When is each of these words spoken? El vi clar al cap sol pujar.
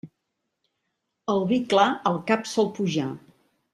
El 1.33 1.45
vi 1.53 1.59
clar 1.73 1.87
al 2.13 2.19
cap 2.33 2.49
sol 2.53 2.73
pujar. 2.79 3.07